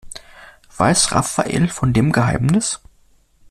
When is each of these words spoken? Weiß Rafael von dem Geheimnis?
Weiß 0.77 1.11
Rafael 1.11 1.67
von 1.69 1.93
dem 1.93 2.11
Geheimnis? 2.11 2.79